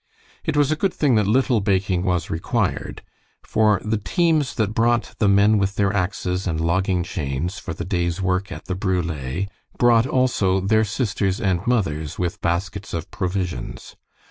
[0.43, 3.03] It was a good thing that little baking was required,
[3.43, 7.85] for the teams that brought the men with their axes and logging chains for the
[7.85, 9.45] day's work at the brule
[9.77, 13.95] brought also their sisters and mothers with baskets of provisions.